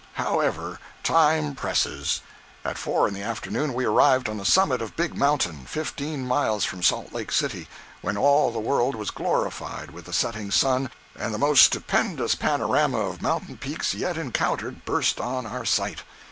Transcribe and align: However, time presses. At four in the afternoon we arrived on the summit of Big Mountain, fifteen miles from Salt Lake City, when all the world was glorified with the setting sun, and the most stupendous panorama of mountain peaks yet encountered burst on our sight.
However, 0.13 0.79
time 1.03 1.53
presses. 1.53 2.23
At 2.65 2.79
four 2.79 3.07
in 3.07 3.13
the 3.13 3.21
afternoon 3.21 3.71
we 3.75 3.85
arrived 3.85 4.27
on 4.27 4.37
the 4.37 4.45
summit 4.45 4.81
of 4.81 4.95
Big 4.95 5.15
Mountain, 5.15 5.65
fifteen 5.67 6.27
miles 6.27 6.65
from 6.65 6.81
Salt 6.81 7.13
Lake 7.13 7.31
City, 7.31 7.67
when 8.01 8.17
all 8.17 8.49
the 8.51 8.57
world 8.59 8.95
was 8.95 9.11
glorified 9.11 9.91
with 9.91 10.05
the 10.05 10.11
setting 10.13 10.49
sun, 10.49 10.89
and 11.15 11.31
the 11.31 11.37
most 11.37 11.61
stupendous 11.61 12.33
panorama 12.33 12.97
of 12.97 13.21
mountain 13.21 13.57
peaks 13.57 13.93
yet 13.93 14.17
encountered 14.17 14.85
burst 14.85 15.19
on 15.21 15.45
our 15.45 15.65
sight. 15.65 16.01